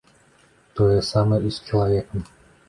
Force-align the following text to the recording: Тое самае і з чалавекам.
Тое 0.79 0.95
самае 1.09 1.39
і 1.51 1.53
з 1.59 1.67
чалавекам. 1.69 2.27